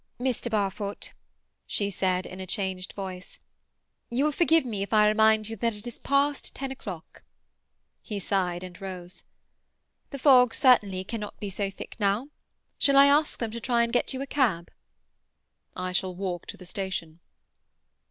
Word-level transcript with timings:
"Mr. 0.19 0.49
Barfoot," 0.49 1.13
she 1.67 1.91
said 1.91 2.25
in 2.25 2.39
a 2.39 2.47
changed 2.47 2.93
voice, 2.93 3.37
"you 4.09 4.25
will 4.25 4.31
forgive 4.31 4.65
me 4.65 4.81
if 4.81 4.93
I 4.93 5.07
remind 5.07 5.47
you 5.47 5.55
that 5.57 5.75
it 5.75 5.85
is 5.85 5.99
past 5.99 6.55
ten 6.55 6.71
o'clock." 6.71 7.21
He 8.01 8.17
sighed 8.17 8.63
and 8.63 8.81
rose. 8.81 9.23
"The 10.09 10.17
fog 10.17 10.55
certainly 10.55 11.03
cannot 11.03 11.39
be 11.39 11.51
so 11.51 11.69
thick 11.69 11.97
now. 11.99 12.29
Shall 12.79 12.97
I 12.97 13.05
ask 13.05 13.37
them 13.37 13.51
to 13.51 13.59
try 13.61 13.83
and 13.83 13.93
get 13.93 14.11
you 14.11 14.23
a 14.23 14.25
cab?" 14.25 14.71
"I 15.75 15.91
shall 15.91 16.15
walk 16.15 16.47
to 16.47 16.57
the 16.57 16.65
station." 16.65 17.19